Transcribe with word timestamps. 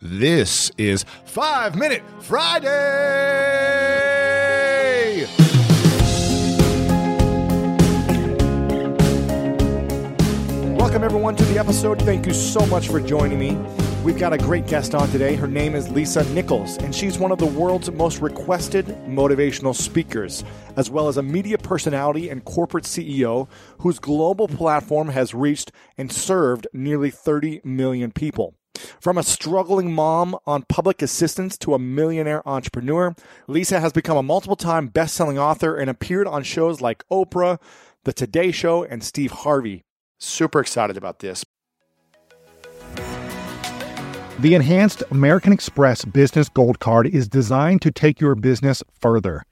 This 0.00 0.70
is 0.78 1.04
Five 1.24 1.74
Minute 1.74 2.04
Friday! 2.20 2.68
Welcome, 10.76 11.02
everyone, 11.02 11.34
to 11.34 11.44
the 11.46 11.58
episode. 11.58 12.00
Thank 12.02 12.26
you 12.26 12.32
so 12.32 12.64
much 12.66 12.86
for 12.86 13.00
joining 13.00 13.40
me. 13.40 13.56
We've 14.04 14.16
got 14.16 14.32
a 14.32 14.38
great 14.38 14.68
guest 14.68 14.94
on 14.94 15.08
today. 15.08 15.34
Her 15.34 15.48
name 15.48 15.74
is 15.74 15.88
Lisa 15.88 16.22
Nichols, 16.32 16.78
and 16.78 16.94
she's 16.94 17.18
one 17.18 17.32
of 17.32 17.38
the 17.38 17.46
world's 17.46 17.90
most 17.90 18.20
requested 18.20 18.86
motivational 19.08 19.74
speakers, 19.74 20.44
as 20.76 20.90
well 20.90 21.08
as 21.08 21.16
a 21.16 21.24
media 21.24 21.58
personality 21.58 22.30
and 22.30 22.44
corporate 22.44 22.84
CEO 22.84 23.48
whose 23.78 23.98
global 23.98 24.46
platform 24.46 25.08
has 25.08 25.34
reached 25.34 25.72
and 25.96 26.12
served 26.12 26.68
nearly 26.72 27.10
30 27.10 27.62
million 27.64 28.12
people. 28.12 28.54
From 29.00 29.18
a 29.18 29.22
struggling 29.22 29.92
mom 29.92 30.36
on 30.46 30.62
public 30.68 31.02
assistance 31.02 31.58
to 31.58 31.74
a 31.74 31.78
millionaire 31.78 32.46
entrepreneur, 32.48 33.14
Lisa 33.46 33.80
has 33.80 33.92
become 33.92 34.16
a 34.16 34.22
multiple 34.22 34.56
time 34.56 34.88
best 34.88 35.14
selling 35.14 35.38
author 35.38 35.76
and 35.76 35.90
appeared 35.90 36.26
on 36.26 36.42
shows 36.42 36.80
like 36.80 37.04
Oprah, 37.10 37.60
The 38.04 38.12
Today 38.12 38.50
Show, 38.50 38.84
and 38.84 39.02
Steve 39.02 39.32
Harvey. 39.32 39.84
Super 40.18 40.60
excited 40.60 40.96
about 40.96 41.20
this. 41.20 41.44
The 44.40 44.54
enhanced 44.54 45.02
American 45.10 45.52
Express 45.52 46.04
Business 46.04 46.48
Gold 46.48 46.78
Card 46.78 47.08
is 47.08 47.26
designed 47.26 47.82
to 47.82 47.90
take 47.90 48.20
your 48.20 48.36
business 48.36 48.84
further. 49.00 49.42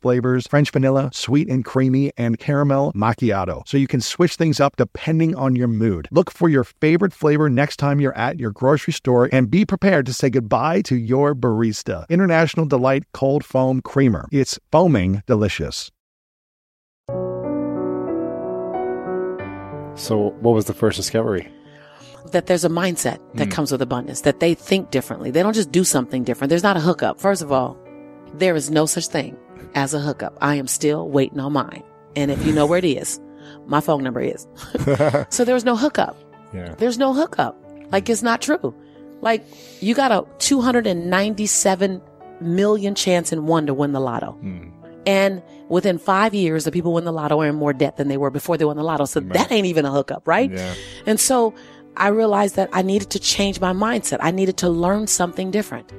flavors 0.00 0.46
French 0.46 0.70
vanilla, 0.70 1.10
sweet 1.12 1.48
and 1.48 1.64
creamy, 1.64 2.12
and 2.16 2.38
caramel 2.38 2.92
macchiato. 2.94 3.66
So 3.66 3.76
you 3.76 3.86
can 3.86 4.00
switch 4.00 4.36
things 4.36 4.60
up 4.60 4.76
depending 4.76 5.34
on 5.34 5.56
your 5.56 5.68
mood. 5.68 6.08
Look 6.10 6.30
for 6.30 6.48
your 6.48 6.64
favorite 6.64 7.12
flavor 7.12 7.48
next 7.50 7.76
time 7.76 8.00
you're 8.00 8.16
at 8.16 8.38
your 8.38 8.50
grocery 8.50 8.92
store 8.92 9.28
and 9.32 9.50
be 9.50 9.64
prepared 9.64 10.06
to 10.06 10.12
say 10.12 10.30
goodbye 10.30 10.82
to 10.82 10.96
your 10.96 11.34
barista. 11.34 12.08
International 12.08 12.66
Delight 12.66 13.04
Cold 13.12 13.44
Foam 13.44 13.80
Creamer. 13.82 14.28
It's 14.32 14.58
foaming 14.72 15.22
delicious. 15.26 15.90
So, 19.96 20.34
what 20.40 20.54
was 20.54 20.64
the 20.64 20.74
first 20.74 20.96
discovery? 20.96 21.48
that 22.32 22.46
there's 22.46 22.66
a 22.66 22.68
mindset 22.68 23.18
that 23.34 23.48
Mm. 23.48 23.50
comes 23.50 23.72
with 23.72 23.80
abundance, 23.80 24.20
that 24.20 24.40
they 24.40 24.52
think 24.52 24.90
differently. 24.90 25.30
They 25.30 25.42
don't 25.42 25.54
just 25.54 25.72
do 25.72 25.82
something 25.82 26.22
different. 26.22 26.50
There's 26.50 26.62
not 26.62 26.76
a 26.76 26.80
hookup. 26.80 27.18
First 27.18 27.40
of 27.40 27.50
all, 27.50 27.78
there 28.34 28.54
is 28.54 28.70
no 28.70 28.86
such 28.86 29.08
thing 29.08 29.36
as 29.74 29.94
a 29.94 30.00
hookup. 30.00 30.36
I 30.40 30.54
am 30.56 30.66
still 30.66 31.08
waiting 31.08 31.40
on 31.40 31.52
mine. 31.52 31.82
And 32.16 32.30
if 32.30 32.44
you 32.44 32.52
know 32.52 32.66
where 32.66 32.78
it 32.78 32.84
is, 32.84 33.20
my 33.66 33.80
phone 33.80 34.02
number 34.02 34.20
is. 34.20 34.46
so 35.30 35.44
there 35.44 35.54
was 35.54 35.64
no 35.64 35.76
hookup. 35.76 36.16
Yeah. 36.52 36.74
There's 36.78 36.98
no 36.98 37.14
hookup. 37.14 37.56
Like 37.92 38.08
it's 38.08 38.22
not 38.22 38.42
true. 38.42 38.74
Like 39.20 39.44
you 39.80 39.94
got 39.94 40.12
a 40.12 40.26
297 40.38 42.02
million 42.40 42.94
chance 42.94 43.32
in 43.32 43.46
one 43.46 43.66
to 43.66 43.74
win 43.74 43.92
the 43.92 44.00
lotto. 44.00 44.38
Mm. 44.42 44.72
And 45.06 45.42
within 45.68 45.98
five 45.98 46.34
years, 46.34 46.64
the 46.64 46.72
people 46.72 46.90
who 46.90 46.96
win 46.96 47.04
the 47.04 47.12
lotto 47.12 47.40
are 47.40 47.46
in 47.46 47.54
more 47.54 47.72
debt 47.72 47.96
than 47.96 48.08
they 48.08 48.16
were 48.16 48.30
before 48.30 48.56
they 48.56 48.64
won 48.64 48.76
the 48.76 48.82
lotto. 48.82 49.04
So 49.06 49.20
that 49.20 49.50
ain't 49.50 49.66
even 49.66 49.84
a 49.84 49.90
hookup, 49.90 50.26
right? 50.26 50.50
Yeah. 50.50 50.74
And 51.06 51.18
so 51.18 51.54
I 51.96 52.08
realized 52.08 52.56
that 52.56 52.68
I 52.72 52.82
needed 52.82 53.10
to 53.10 53.18
change 53.18 53.60
my 53.60 53.72
mindset. 53.72 54.18
I 54.20 54.30
needed 54.30 54.56
to 54.58 54.68
learn 54.68 55.06
something 55.06 55.50
different. 55.50 55.92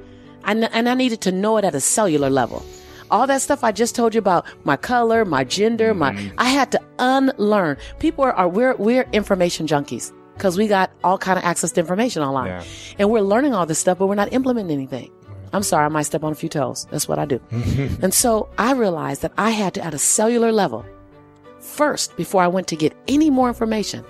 And, 0.44 0.64
and 0.72 0.88
I 0.88 0.94
needed 0.94 1.20
to 1.22 1.32
know 1.32 1.56
it 1.56 1.64
at 1.64 1.74
a 1.74 1.80
cellular 1.80 2.30
level. 2.30 2.64
All 3.10 3.26
that 3.26 3.42
stuff 3.42 3.62
I 3.62 3.72
just 3.72 3.94
told 3.94 4.14
you 4.14 4.18
about 4.18 4.46
my 4.64 4.76
color, 4.76 5.24
my 5.24 5.44
gender, 5.44 5.92
my, 5.92 6.12
mm-hmm. 6.12 6.34
I 6.38 6.48
had 6.48 6.72
to 6.72 6.80
unlearn. 6.98 7.76
People 7.98 8.24
are, 8.24 8.32
are 8.32 8.48
we're, 8.48 8.74
we're 8.76 9.06
information 9.12 9.66
junkies 9.66 10.12
because 10.34 10.56
we 10.56 10.66
got 10.66 10.90
all 11.04 11.18
kind 11.18 11.38
of 11.38 11.44
access 11.44 11.72
to 11.72 11.80
information 11.80 12.22
online 12.22 12.48
Yeah. 12.48 12.64
and 12.98 13.10
we're 13.10 13.20
learning 13.20 13.54
all 13.54 13.66
this 13.66 13.78
stuff, 13.78 13.98
but 13.98 14.06
we're 14.06 14.14
not 14.14 14.32
implementing 14.32 14.76
anything. 14.76 15.10
I'm 15.52 15.62
sorry, 15.62 15.84
I 15.84 15.88
might 15.88 16.04
step 16.04 16.24
on 16.24 16.32
a 16.32 16.34
few 16.34 16.48
toes. 16.48 16.86
That's 16.90 17.06
what 17.06 17.18
I 17.18 17.26
do. 17.26 17.38
and 17.50 18.14
so 18.14 18.48
I 18.56 18.72
realized 18.72 19.20
that 19.20 19.32
I 19.36 19.50
had 19.50 19.74
to, 19.74 19.84
at 19.84 19.92
a 19.92 19.98
cellular 19.98 20.50
level, 20.50 20.84
first, 21.60 22.16
before 22.16 22.42
I 22.42 22.48
went 22.48 22.66
to 22.68 22.76
get 22.76 22.94
any 23.06 23.28
more 23.28 23.48
information, 23.48 24.04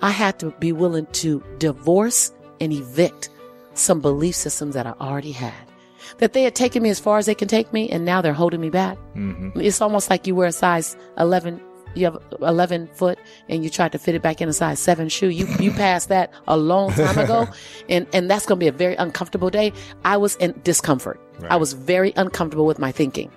I 0.00 0.10
had 0.10 0.38
to 0.38 0.52
be 0.60 0.70
willing 0.70 1.06
to 1.06 1.42
divorce 1.58 2.32
and 2.60 2.72
evict 2.72 3.30
some 3.74 4.00
belief 4.00 4.36
systems 4.36 4.74
that 4.74 4.86
I 4.86 4.92
already 5.00 5.32
had. 5.32 5.54
That 6.18 6.32
they 6.32 6.42
had 6.42 6.54
taken 6.54 6.82
me 6.82 6.90
as 6.90 7.00
far 7.00 7.18
as 7.18 7.26
they 7.26 7.34
can 7.34 7.48
take 7.48 7.72
me, 7.72 7.88
and 7.90 8.04
now 8.04 8.20
they're 8.20 8.32
holding 8.32 8.60
me 8.60 8.70
back. 8.70 8.98
Mm-hmm. 9.14 9.60
It's 9.60 9.80
almost 9.80 10.10
like 10.10 10.26
you 10.26 10.34
wear 10.34 10.48
a 10.48 10.52
size 10.52 10.96
11, 11.18 11.60
you 11.94 12.04
have 12.04 12.18
11 12.40 12.88
foot, 12.94 13.18
and 13.48 13.64
you 13.64 13.70
tried 13.70 13.92
to 13.92 13.98
fit 13.98 14.14
it 14.14 14.22
back 14.22 14.40
in 14.40 14.48
a 14.48 14.52
size 14.52 14.78
7 14.78 15.08
shoe. 15.08 15.28
You, 15.28 15.46
you 15.58 15.70
passed 15.84 16.08
that 16.08 16.32
a 16.46 16.56
long 16.56 16.92
time 16.92 17.18
ago, 17.18 17.48
and, 17.88 18.06
and 18.12 18.30
that's 18.30 18.46
going 18.46 18.58
to 18.58 18.64
be 18.64 18.68
a 18.68 18.72
very 18.72 18.94
uncomfortable 18.96 19.50
day. 19.50 19.72
I 20.04 20.16
was 20.16 20.36
in 20.36 20.58
discomfort. 20.64 21.20
I 21.50 21.56
was 21.56 21.72
very 21.72 22.12
uncomfortable 22.16 22.66
with 22.66 22.78
my 22.78 22.92
thinking. 22.92 23.30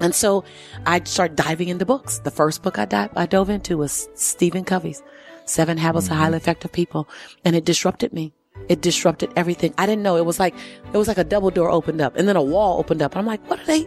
And 0.00 0.14
so 0.14 0.44
I 0.84 1.02
started 1.04 1.36
diving 1.36 1.68
into 1.68 1.86
books. 1.86 2.18
The 2.18 2.30
first 2.30 2.62
book 2.62 2.78
I, 2.78 2.84
di- 2.84 3.08
I 3.16 3.26
dove 3.26 3.48
into 3.48 3.78
was 3.78 4.08
Stephen 4.14 4.64
Covey's 4.64 5.02
Seven 5.46 5.78
Habits 5.78 6.06
of 6.06 6.12
mm-hmm. 6.12 6.22
Highly 6.22 6.36
Effective 6.36 6.72
People. 6.72 7.08
And 7.44 7.56
it 7.56 7.64
disrupted 7.64 8.12
me. 8.12 8.32
It 8.68 8.80
disrupted 8.80 9.32
everything. 9.36 9.72
I 9.78 9.86
didn't 9.86 10.02
know. 10.02 10.16
It 10.16 10.24
was 10.24 10.40
like, 10.40 10.54
it 10.92 10.96
was 10.96 11.06
like 11.08 11.18
a 11.18 11.24
double 11.24 11.50
door 11.50 11.70
opened 11.70 12.00
up 12.00 12.16
and 12.16 12.26
then 12.26 12.36
a 12.36 12.42
wall 12.42 12.78
opened 12.78 13.00
up. 13.02 13.16
I'm 13.16 13.26
like, 13.26 13.40
what 13.48 13.60
are 13.60 13.64
they? 13.66 13.86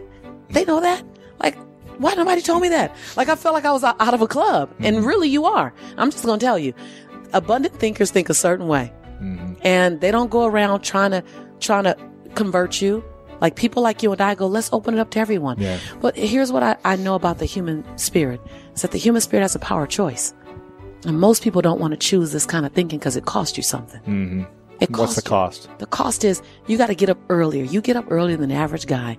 They 0.50 0.64
know 0.64 0.80
that? 0.80 1.04
Like, 1.42 1.56
why 1.98 2.14
nobody 2.14 2.40
told 2.40 2.62
me 2.62 2.70
that? 2.70 2.94
Like, 3.16 3.28
I 3.28 3.36
felt 3.36 3.54
like 3.54 3.66
I 3.66 3.72
was 3.72 3.84
out 3.84 4.14
of 4.14 4.22
a 4.22 4.26
club. 4.26 4.74
And 4.80 5.04
really 5.04 5.28
you 5.28 5.44
are. 5.44 5.74
I'm 5.98 6.10
just 6.10 6.24
going 6.24 6.38
to 6.40 6.44
tell 6.44 6.58
you. 6.58 6.72
Abundant 7.34 7.74
thinkers 7.78 8.10
think 8.10 8.30
a 8.30 8.34
certain 8.34 8.68
way. 8.68 8.92
and 9.62 10.00
they 10.00 10.10
don't 10.10 10.30
go 10.30 10.46
around 10.46 10.80
trying 10.80 11.10
to 11.10 11.22
trying 11.60 11.84
to 11.84 11.94
convert 12.34 12.80
you. 12.80 13.04
Like 13.42 13.54
people 13.54 13.82
like 13.82 14.02
you 14.02 14.12
and 14.12 14.20
I 14.20 14.34
go, 14.34 14.46
let's 14.46 14.70
open 14.72 14.94
it 14.94 15.00
up 15.00 15.10
to 15.10 15.18
everyone. 15.18 15.58
Yeah. 15.58 15.78
But 16.00 16.16
here's 16.16 16.50
what 16.52 16.62
I, 16.62 16.76
I 16.84 16.96
know 16.96 17.14
about 17.14 17.38
the 17.38 17.44
human 17.44 17.84
spirit 17.98 18.40
is 18.74 18.82
that 18.82 18.92
the 18.92 18.98
human 18.98 19.20
spirit 19.20 19.42
has 19.42 19.54
a 19.54 19.58
power 19.58 19.82
of 19.84 19.88
choice. 19.90 20.32
And 21.06 21.18
most 21.20 21.42
people 21.42 21.62
don't 21.62 21.80
want 21.80 21.92
to 21.92 21.96
choose 21.98 22.32
this 22.32 22.44
kind 22.46 22.64
of 22.66 22.72
thinking 22.72 22.98
because 22.98 23.16
it 23.16 23.24
costs 23.26 23.56
you 23.56 23.62
something. 23.62 24.00
Mm-hmm. 24.02 24.42
It 24.80 24.90
What's 24.90 25.14
the 25.14 25.22
costs 25.22 25.64
you. 25.64 25.68
cost? 25.68 25.78
The 25.78 25.86
cost 25.86 26.24
is 26.24 26.42
you 26.66 26.78
got 26.78 26.86
to 26.86 26.94
get 26.94 27.10
up 27.10 27.18
earlier. 27.28 27.64
You 27.64 27.80
get 27.82 27.96
up 27.96 28.06
earlier 28.10 28.36
than 28.36 28.48
the 28.48 28.54
average 28.54 28.86
guy. 28.86 29.18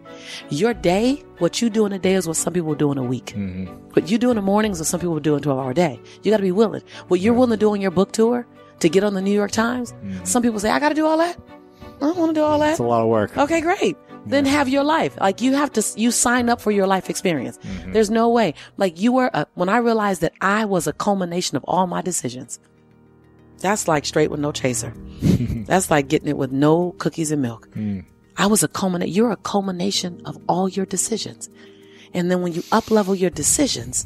Your 0.50 0.74
day, 0.74 1.24
what 1.38 1.62
you 1.62 1.70
do 1.70 1.86
in 1.86 1.94
a 1.94 2.00
day 2.00 2.16
is 2.16 2.28
what 2.28 2.38
some 2.38 2.54
people 2.54 2.74
do 2.74 2.92
in 2.92 2.98
a 2.98 3.04
week. 3.04 3.28
Mm-hmm. 3.28 3.66
What 3.94 4.10
you 4.10 4.18
do 4.18 4.32
in 4.32 4.38
the 4.38 4.42
mornings 4.42 4.78
is 4.78 4.82
what 4.82 4.88
some 4.88 5.00
people 5.00 5.20
do 5.20 5.34
in 5.36 5.40
a 5.40 5.44
12 5.44 5.60
hour 5.60 5.74
day. 5.74 6.00
You 6.24 6.32
got 6.32 6.38
to 6.38 6.44
be 6.44 6.52
willing. 6.52 6.82
What 7.10 7.20
you're 7.20 7.34
willing 7.34 7.52
to 7.52 7.58
do 7.58 7.72
on 7.72 7.80
your 7.82 7.92
book 7.92 8.12
tour 8.12 8.48
to 8.80 8.90
get 8.90 9.04
on 9.04 9.14
the 9.14 9.22
New 9.22 9.32
York 9.32 9.52
Times, 9.52 9.94
some 10.24 10.42
people 10.42 10.60
say, 10.60 10.72
I 10.72 10.80
got 10.80 10.90
to 10.90 10.96
do 10.96 11.06
all 11.06 11.18
that. 11.20 11.38
I 11.98 12.06
don't 12.06 12.18
want 12.18 12.30
to 12.32 12.34
do 12.34 12.44
all 12.44 12.58
that. 12.60 12.72
It's 12.72 12.80
a 12.80 12.84
lot 12.84 13.04
of 13.04 13.10
work. 13.10 13.38
Okay, 13.38 13.62
great. 13.62 13.96
Then 14.26 14.46
have 14.46 14.68
your 14.68 14.84
life. 14.84 15.16
Like 15.20 15.42
you 15.42 15.54
have 15.54 15.72
to, 15.74 15.84
you 15.96 16.10
sign 16.12 16.50
up 16.50 16.60
for 16.62 16.72
your 16.72 16.88
life 16.88 17.10
experience. 17.10 17.60
There's 17.88 18.10
no 18.10 18.30
way. 18.30 18.56
Like 18.78 19.00
you 19.00 19.12
were, 19.12 19.30
a, 19.34 19.46
when 19.54 19.70
I 19.70 19.78
realized 19.78 20.22
that 20.22 20.34
I 20.42 20.66
was 20.66 20.88
a 20.88 20.94
culmination 20.94 21.58
of 21.58 21.64
all 21.66 21.86
my 21.86 22.02
decisions, 22.02 22.60
that's 23.62 23.88
like 23.88 24.06
straight 24.06 24.32
with 24.32 24.40
no 24.40 24.52
chaser. 24.52 24.94
that's 25.22 25.90
like 25.90 26.08
getting 26.08 26.28
it 26.28 26.38
with 26.38 26.52
no 26.52 26.94
cookies 26.98 27.32
and 27.32 27.42
milk. 27.42 27.68
Hmm. 27.74 28.02
I 28.38 28.48
was 28.48 28.64
a 28.64 28.68
culminate. 28.68 29.10
You're 29.10 29.32
a 29.32 29.38
culmination 29.38 30.22
of 30.26 30.38
all 30.48 30.68
your 30.68 30.86
decisions. 30.86 31.50
And 32.14 32.30
then 32.30 32.42
when 32.42 32.54
you 32.54 32.64
up 32.72 32.92
level 32.92 33.16
your 33.16 33.30
decisions, 33.30 34.06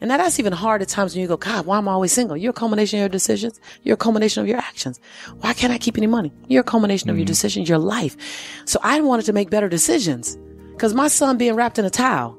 and 0.00 0.08
now 0.08 0.18
that's 0.18 0.38
even 0.38 0.52
hard 0.52 0.82
at 0.82 0.88
times 0.88 1.14
when 1.14 1.22
you 1.22 1.28
go, 1.28 1.36
God, 1.36 1.66
why 1.66 1.78
am 1.78 1.88
I 1.88 1.92
always 1.92 2.12
single? 2.12 2.36
You're 2.36 2.50
a 2.50 2.54
culmination 2.54 2.98
of 2.98 3.02
your 3.02 3.08
decisions. 3.08 3.58
You're 3.84 3.94
a 3.94 3.96
culmination 3.96 4.42
of 4.42 4.48
your 4.48 4.58
actions. 4.58 5.00
Why 5.40 5.54
can't 5.54 5.72
I 5.72 5.78
keep 5.78 5.96
any 5.96 6.06
money? 6.06 6.32
You're 6.46 6.60
a 6.60 6.64
culmination 6.64 7.10
of 7.10 7.16
your 7.16 7.24
hmm. 7.24 7.28
decisions, 7.28 7.68
your 7.68 7.78
life. 7.78 8.16
So 8.66 8.78
I 8.82 9.00
wanted 9.00 9.24
to 9.26 9.32
make 9.32 9.50
better 9.50 9.68
decisions 9.68 10.36
because 10.72 10.94
my 10.94 11.08
son 11.08 11.38
being 11.38 11.54
wrapped 11.54 11.78
in 11.78 11.84
a 11.84 11.90
towel, 11.90 12.36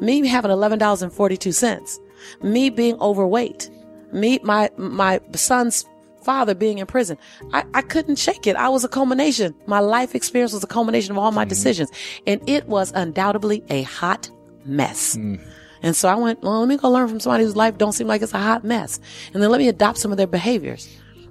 me 0.00 0.26
having 0.26 0.50
$11.42, 0.50 1.98
me 2.42 2.70
being 2.70 3.00
overweight, 3.00 3.70
me, 4.12 4.38
my, 4.42 4.70
my 4.76 5.20
son's 5.34 5.84
father 6.28 6.54
being 6.54 6.76
in 6.76 6.86
prison. 6.86 7.16
I, 7.54 7.64
I 7.72 7.80
couldn't 7.80 8.16
shake 8.16 8.46
it. 8.46 8.54
I 8.54 8.68
was 8.68 8.84
a 8.84 8.88
culmination. 8.88 9.54
My 9.66 9.80
life 9.80 10.14
experience 10.14 10.52
was 10.52 10.62
a 10.62 10.66
culmination 10.66 11.12
of 11.12 11.16
all 11.16 11.30
my 11.30 11.44
mm-hmm. 11.44 11.48
decisions. 11.48 11.90
And 12.26 12.46
it 12.46 12.68
was 12.68 12.92
undoubtedly 12.94 13.64
a 13.70 13.80
hot 13.84 14.30
mess. 14.66 15.16
Mm-hmm. 15.16 15.42
And 15.82 15.96
so 15.96 16.06
I 16.06 16.16
went, 16.16 16.42
well, 16.42 16.60
let 16.60 16.68
me 16.68 16.76
go 16.76 16.90
learn 16.90 17.08
from 17.08 17.18
somebody 17.18 17.44
whose 17.44 17.56
life 17.56 17.78
don't 17.78 17.94
seem 17.94 18.08
like 18.08 18.20
it's 18.20 18.34
a 18.34 18.38
hot 18.38 18.62
mess. 18.62 19.00
And 19.32 19.42
then 19.42 19.48
let 19.48 19.56
me 19.56 19.68
adopt 19.68 19.96
some 19.96 20.10
of 20.10 20.18
their 20.18 20.26
behaviors. 20.26 20.86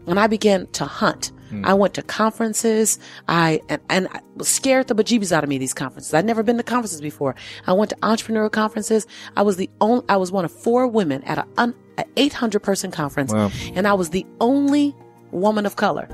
And 0.07 0.19
I 0.19 0.25
began 0.25 0.65
to 0.67 0.85
hunt. 0.85 1.31
Mm. 1.51 1.63
I 1.63 1.75
went 1.75 1.93
to 1.93 2.01
conferences. 2.01 2.97
I, 3.27 3.61
and, 3.69 3.79
and 3.91 4.07
I 4.07 4.21
was 4.35 4.47
scared 4.47 4.87
the 4.87 4.95
bejeebies 4.95 5.31
out 5.31 5.43
of 5.43 5.49
me, 5.49 5.59
these 5.59 5.75
conferences. 5.75 6.11
I'd 6.15 6.25
never 6.25 6.41
been 6.41 6.57
to 6.57 6.63
conferences 6.63 7.01
before. 7.01 7.35
I 7.67 7.73
went 7.73 7.91
to 7.91 7.97
entrepreneurial 7.97 8.51
conferences. 8.51 9.05
I 9.35 9.43
was 9.43 9.57
the 9.57 9.69
only, 9.79 10.05
I 10.09 10.17
was 10.17 10.31
one 10.31 10.43
of 10.43 10.51
four 10.51 10.87
women 10.87 11.21
at 11.25 11.37
a, 11.37 11.73
un, 11.97 12.05
a 12.05 12.19
800 12.19 12.61
person 12.61 12.91
conference. 12.91 13.33
Wow. 13.33 13.51
And 13.73 13.87
I 13.87 13.93
was 13.93 14.09
the 14.09 14.25
only 14.39 14.95
woman 15.31 15.65
of 15.65 15.75
color. 15.75 16.07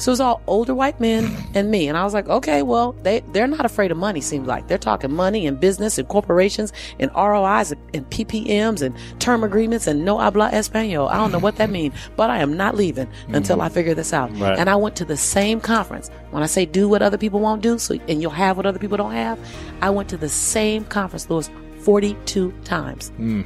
So 0.00 0.08
it 0.08 0.14
was 0.14 0.20
all 0.20 0.40
older 0.46 0.74
white 0.74 0.98
men 0.98 1.36
and 1.54 1.70
me. 1.70 1.86
And 1.86 1.98
I 1.98 2.04
was 2.04 2.14
like, 2.14 2.26
okay, 2.26 2.62
well, 2.62 2.92
they, 3.02 3.20
they're 3.32 3.46
not 3.46 3.66
afraid 3.66 3.90
of 3.90 3.98
money, 3.98 4.22
seems 4.22 4.48
like. 4.48 4.66
They're 4.66 4.78
talking 4.78 5.12
money 5.12 5.46
and 5.46 5.60
business 5.60 5.98
and 5.98 6.08
corporations 6.08 6.72
and 6.98 7.10
ROIs 7.14 7.70
and, 7.70 7.80
and 7.92 8.08
PPMs 8.08 8.80
and 8.80 8.96
term 9.20 9.44
agreements 9.44 9.86
and 9.86 10.02
no 10.02 10.16
habla 10.16 10.48
espanol. 10.54 11.08
I 11.08 11.18
don't 11.18 11.30
know 11.30 11.38
what 11.38 11.56
that 11.56 11.68
means, 11.78 11.92
but 12.16 12.30
I 12.30 12.38
am 12.38 12.56
not 12.56 12.76
leaving 12.76 13.08
until 13.28 13.56
mm-hmm. 13.56 13.66
I 13.66 13.68
figure 13.68 13.92
this 13.92 14.14
out. 14.14 14.34
Right. 14.38 14.58
And 14.58 14.70
I 14.70 14.76
went 14.76 14.96
to 14.96 15.04
the 15.04 15.18
same 15.18 15.60
conference. 15.60 16.08
When 16.30 16.42
I 16.42 16.46
say 16.46 16.64
do 16.64 16.88
what 16.88 17.02
other 17.02 17.18
people 17.18 17.40
won't 17.40 17.60
do, 17.60 17.78
so 17.78 17.98
and 18.08 18.22
you'll 18.22 18.30
have 18.30 18.56
what 18.56 18.64
other 18.64 18.78
people 18.78 18.96
don't 18.96 19.12
have, 19.12 19.38
I 19.82 19.90
went 19.90 20.08
to 20.10 20.16
the 20.16 20.30
same 20.30 20.86
conference, 20.86 21.28
Lewis, 21.28 21.50
42 21.80 22.52
times. 22.64 23.12
Mm. 23.18 23.44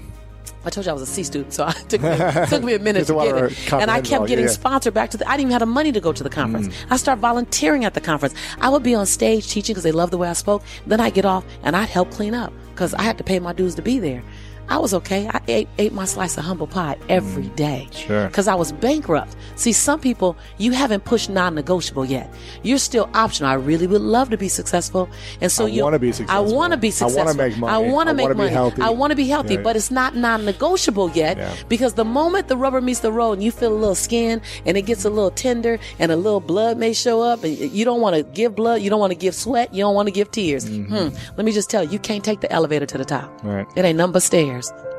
I 0.65 0.71
told 0.71 0.87
you 0.87 0.91
I 0.91 0.95
was 0.95 1.03
a 1.03 1.07
C 1.07 1.23
student, 1.23 1.53
so 1.53 1.67
it 1.69 1.89
took 1.89 2.03
me, 2.03 2.09
it 2.09 2.49
took 2.49 2.63
me 2.63 2.75
a 2.75 2.79
minute 2.79 3.07
to 3.07 3.15
get 3.15 3.37
it. 3.37 3.73
And 3.73 3.91
I 3.91 4.01
kept 4.01 4.27
getting 4.27 4.47
yeah. 4.47 4.51
sponsored 4.51 4.95
back 4.95 5.11
to 5.11 5.17
the, 5.17 5.29
I 5.29 5.33
didn't 5.33 5.51
even 5.51 5.53
have 5.53 5.61
the 5.61 5.67
money 5.67 5.93
to 5.93 6.01
go 6.01 6.13
to 6.13 6.23
the 6.23 6.31
conference. 6.31 6.69
Mm. 6.69 6.87
I 6.91 6.97
started 6.97 7.21
volunteering 7.21 7.85
at 7.85 7.95
the 7.95 8.01
conference. 8.01 8.35
I 8.61 8.69
would 8.69 8.83
be 8.83 8.95
on 8.95 9.07
stage 9.07 9.49
teaching 9.49 9.75
because 9.75 9.85
they 9.85 9.93
loved 9.93 10.13
the 10.13 10.19
way 10.19 10.29
I 10.29 10.33
spoke. 10.33 10.63
Then 10.87 11.01
I'd 11.01 11.15
get 11.15 11.25
off 11.25 11.45
and 11.63 11.77
I'd 11.77 11.89
help 11.89 12.11
clean 12.11 12.35
up 12.35 12.53
because 12.73 12.95
I 12.95 13.03
had 13.03 13.19
to 13.19 13.25
pay 13.25 13.39
my 13.39 13.53
dues 13.53 13.75
to 13.77 13.83
be 13.83 13.99
there. 13.99 14.23
I 14.69 14.79
was 14.79 14.95
okay. 14.95 15.29
I 15.29 15.41
ate, 15.49 15.69
ate 15.79 15.93
my 15.93 16.05
slice 16.05 16.37
of 16.39 16.45
humble 16.45 16.67
pie 16.67 16.97
every 17.09 17.49
day. 17.51 17.87
Mm. 17.91 17.95
Sure. 18.07 18.27
Because 18.29 18.49
I 18.49 18.55
was 18.55 18.73
bankrupt. 18.73 19.37
See, 19.57 19.73
some 19.73 20.01
people, 20.01 20.37
you 20.59 20.73
haven't 20.73 21.05
pushed 21.05 21.29
non 21.31 21.55
negotiable 21.55 22.05
yet. 22.05 22.33
You're 22.63 22.79
still 22.79 23.09
optional. 23.15 23.51
I 23.51 23.55
really 23.55 23.87
would 23.87 24.01
love 24.01 24.31
to 24.31 24.37
be 24.39 24.49
successful. 24.49 25.09
And 25.41 25.53
so 25.53 25.67
I 25.67 25.69
you 25.69 25.83
wanna 25.83 25.99
be 25.99 26.09
I 26.09 26.13
successful. 26.13 26.55
want 26.55 26.73
to 26.73 26.79
be 26.79 26.93
I 27.01 27.07
wanna 27.07 27.35
make 27.35 27.59
money. 27.59 27.73
I 27.73 27.79
want 27.79 28.09
to 28.09 28.15
make 28.15 28.29
be 28.29 28.35
money. 28.35 28.51
healthy. 28.51 28.83
I 28.83 28.91
want 28.91 29.11
to 29.11 29.17
be 29.17 29.29
healthy, 29.29 29.55
Yeah. 29.55 29.61
but 29.63 29.77
it's 29.77 29.91
not 29.91 30.17
non 30.17 30.45
negotiable 30.45 31.11
yet 31.11 31.37
Yeah. 31.37 31.55
because 31.69 31.95
the 31.95 32.05
moment 32.05 32.49
the 32.49 32.57
rubber 32.57 32.81
meets 32.81 33.01
the 33.01 33.13
road 33.13 33.33
and 33.35 33.43
you 33.45 33.51
feel 33.53 33.73
a 33.73 33.77
little 33.79 33.95
skin 33.95 34.41
and 34.67 34.77
it 34.77 34.83
gets 34.83 35.05
a 35.05 35.11
little 35.11 35.31
tender 35.31 35.79
and 35.99 36.11
a 36.11 36.17
little 36.17 36.41
blood 36.41 36.79
may 36.79 36.93
show 36.95 37.21
up 37.21 37.45
and 37.45 37.57
you 37.59 37.85
don't 37.85 38.01
want 38.01 38.17
to 38.17 38.23
give 38.23 38.55
blood, 38.55 38.81
you 38.83 38.89
don't 38.91 39.01
want 39.01 39.13
to 39.13 39.19
give 39.19 39.35
sweat, 39.35 39.73
you 39.75 39.83
don't 39.83 39.95
want 39.95 40.07
to 40.09 40.13
give 40.13 40.31
tears. 40.31 40.67
Hmm. 40.67 41.09
Let 41.37 41.45
me 41.45 41.53
just 41.53 41.69
tell 41.71 41.85
you, 41.85 41.91
you 41.91 41.99
can't 41.99 42.25
take 42.25 42.41
the 42.41 42.51
elevator 42.51 42.87
to 42.87 42.99
the 42.99 43.05
top. 43.05 43.31
Right. 43.43 43.67
It 43.77 43.85
ain't 43.85 43.99
number 43.99 44.21
stairs. 44.21 44.54
Years. 44.55 44.94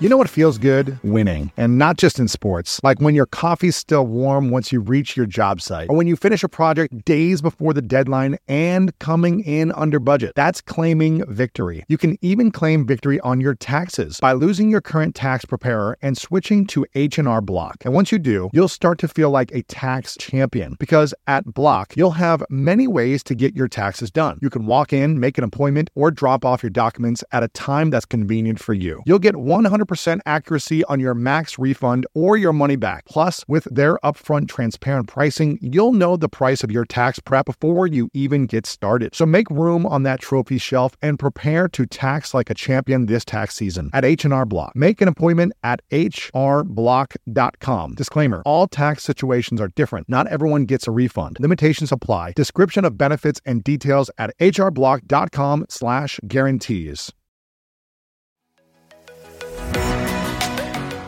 You 0.00 0.08
know 0.08 0.16
what 0.16 0.30
feels 0.30 0.58
good? 0.58 0.96
Winning. 1.02 1.50
And 1.56 1.76
not 1.76 1.96
just 1.96 2.20
in 2.20 2.28
sports, 2.28 2.80
like 2.84 3.00
when 3.00 3.16
your 3.16 3.26
coffee's 3.26 3.74
still 3.74 4.06
warm 4.06 4.50
once 4.50 4.70
you 4.70 4.78
reach 4.78 5.16
your 5.16 5.26
job 5.26 5.60
site, 5.60 5.90
or 5.90 5.96
when 5.96 6.06
you 6.06 6.14
finish 6.14 6.44
a 6.44 6.48
project 6.48 7.04
days 7.04 7.42
before 7.42 7.72
the 7.72 7.82
deadline 7.82 8.38
and 8.46 8.96
coming 9.00 9.40
in 9.40 9.72
under 9.72 9.98
budget. 9.98 10.34
That's 10.36 10.60
claiming 10.60 11.24
victory. 11.26 11.84
You 11.88 11.98
can 11.98 12.16
even 12.22 12.52
claim 12.52 12.86
victory 12.86 13.18
on 13.22 13.40
your 13.40 13.56
taxes 13.56 14.20
by 14.20 14.34
losing 14.34 14.70
your 14.70 14.80
current 14.80 15.16
tax 15.16 15.44
preparer 15.44 15.98
and 16.00 16.16
switching 16.16 16.64
to 16.68 16.86
H&R 16.94 17.40
Block. 17.40 17.84
And 17.84 17.92
once 17.92 18.12
you 18.12 18.20
do, 18.20 18.50
you'll 18.52 18.68
start 18.68 19.00
to 19.00 19.08
feel 19.08 19.30
like 19.30 19.50
a 19.50 19.62
tax 19.62 20.16
champion 20.16 20.76
because 20.78 21.12
at 21.26 21.44
Block, 21.44 21.96
you'll 21.96 22.12
have 22.12 22.44
many 22.50 22.86
ways 22.86 23.24
to 23.24 23.34
get 23.34 23.56
your 23.56 23.66
taxes 23.66 24.12
done. 24.12 24.38
You 24.40 24.48
can 24.48 24.64
walk 24.64 24.92
in, 24.92 25.18
make 25.18 25.38
an 25.38 25.44
appointment, 25.44 25.90
or 25.96 26.12
drop 26.12 26.44
off 26.44 26.62
your 26.62 26.70
documents 26.70 27.24
at 27.32 27.42
a 27.42 27.48
time 27.48 27.90
that's 27.90 28.06
convenient 28.06 28.60
for 28.60 28.74
you. 28.74 29.02
You'll 29.04 29.18
get 29.18 29.34
100% 29.34 29.87
accuracy 30.26 30.84
on 30.84 31.00
your 31.00 31.14
max 31.14 31.58
refund 31.58 32.06
or 32.14 32.36
your 32.36 32.52
money 32.52 32.76
back. 32.76 33.04
Plus, 33.06 33.44
with 33.48 33.66
their 33.70 33.98
upfront 34.04 34.48
transparent 34.48 35.08
pricing, 35.08 35.58
you'll 35.60 35.92
know 35.92 36.16
the 36.16 36.28
price 36.28 36.62
of 36.62 36.70
your 36.70 36.84
tax 36.84 37.18
prep 37.18 37.46
before 37.46 37.86
you 37.86 38.10
even 38.14 38.46
get 38.46 38.66
started. 38.66 39.14
So 39.14 39.24
make 39.26 39.50
room 39.50 39.86
on 39.86 40.02
that 40.04 40.20
trophy 40.20 40.58
shelf 40.58 40.96
and 41.02 41.18
prepare 41.18 41.68
to 41.68 41.86
tax 41.86 42.34
like 42.34 42.50
a 42.50 42.54
champion 42.54 43.06
this 43.06 43.24
tax 43.24 43.54
season 43.54 43.90
at 43.92 44.04
H&R 44.04 44.44
Block. 44.44 44.76
Make 44.76 45.00
an 45.00 45.08
appointment 45.08 45.52
at 45.62 45.80
hrblock.com. 45.90 47.94
Disclaimer: 47.94 48.42
All 48.44 48.66
tax 48.66 49.02
situations 49.02 49.60
are 49.60 49.68
different. 49.68 50.08
Not 50.08 50.26
everyone 50.28 50.64
gets 50.64 50.86
a 50.86 50.90
refund. 50.90 51.38
Limitations 51.40 51.92
apply. 51.92 52.32
Description 52.36 52.84
of 52.84 52.98
benefits 52.98 53.40
and 53.44 53.64
details 53.64 54.10
at 54.18 54.36
hrblock.com/guarantees. 54.38 57.12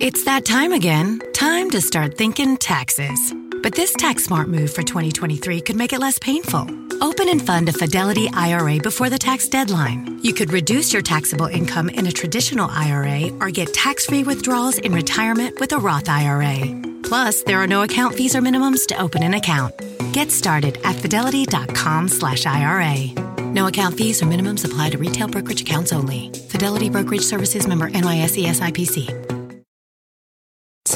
It's 0.00 0.24
that 0.24 0.44
time 0.44 0.72
again. 0.72 1.20
Time 1.34 1.70
to 1.70 1.80
start 1.80 2.16
thinking 2.16 2.56
taxes. 2.56 3.34
But 3.62 3.74
this 3.74 3.92
tax 3.92 4.24
smart 4.24 4.48
move 4.48 4.72
for 4.72 4.82
2023 4.82 5.60
could 5.60 5.76
make 5.76 5.92
it 5.92 5.98
less 5.98 6.18
painful. 6.18 6.66
Open 7.02 7.28
and 7.28 7.44
fund 7.44 7.68
a 7.68 7.72
Fidelity 7.72 8.28
IRA 8.32 8.78
before 8.78 9.10
the 9.10 9.18
tax 9.18 9.48
deadline. 9.48 10.20
You 10.22 10.32
could 10.32 10.52
reduce 10.52 10.92
your 10.92 11.02
taxable 11.02 11.46
income 11.46 11.88
in 11.90 12.06
a 12.06 12.12
traditional 12.12 12.70
IRA 12.70 13.30
or 13.40 13.50
get 13.50 13.74
tax 13.74 14.06
free 14.06 14.22
withdrawals 14.22 14.78
in 14.78 14.92
retirement 14.92 15.60
with 15.60 15.72
a 15.72 15.78
Roth 15.78 16.08
IRA. 16.08 16.58
Plus, 17.02 17.42
there 17.42 17.58
are 17.58 17.66
no 17.66 17.82
account 17.82 18.14
fees 18.14 18.34
or 18.34 18.40
minimums 18.40 18.86
to 18.86 19.00
open 19.00 19.22
an 19.22 19.34
account. 19.34 19.74
Get 20.12 20.30
started 20.30 20.78
at 20.84 20.96
fidelity.com 20.96 22.08
slash 22.08 22.46
IRA. 22.46 23.12
No 23.52 23.66
account 23.66 23.96
fees 23.96 24.22
or 24.22 24.26
minimums 24.26 24.64
apply 24.64 24.90
to 24.90 24.98
retail 24.98 25.28
brokerage 25.28 25.62
accounts 25.62 25.92
only. 25.92 26.30
Fidelity 26.48 26.88
Brokerage 26.88 27.22
Services 27.22 27.66
member 27.66 27.90
NYSE 27.90 28.46
SIPC. 28.46 29.37